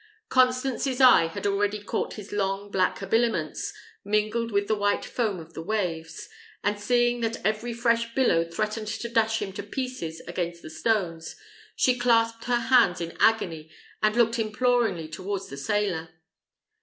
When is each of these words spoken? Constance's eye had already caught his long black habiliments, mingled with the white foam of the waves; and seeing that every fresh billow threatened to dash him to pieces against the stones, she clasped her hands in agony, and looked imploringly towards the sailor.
Constance's 0.29 0.99
eye 0.99 1.27
had 1.27 1.45
already 1.45 1.79
caught 1.79 2.15
his 2.15 2.31
long 2.31 2.71
black 2.71 2.97
habiliments, 2.97 3.71
mingled 4.03 4.51
with 4.51 4.67
the 4.67 4.73
white 4.73 5.05
foam 5.05 5.39
of 5.39 5.53
the 5.53 5.61
waves; 5.61 6.27
and 6.63 6.79
seeing 6.79 7.21
that 7.21 7.39
every 7.45 7.71
fresh 7.71 8.15
billow 8.15 8.43
threatened 8.43 8.87
to 8.87 9.07
dash 9.07 9.43
him 9.43 9.53
to 9.53 9.61
pieces 9.61 10.19
against 10.27 10.63
the 10.63 10.71
stones, 10.71 11.35
she 11.75 11.99
clasped 11.99 12.45
her 12.45 12.61
hands 12.61 12.99
in 12.99 13.15
agony, 13.19 13.69
and 14.01 14.15
looked 14.15 14.39
imploringly 14.39 15.07
towards 15.07 15.49
the 15.49 15.55
sailor. 15.57 16.09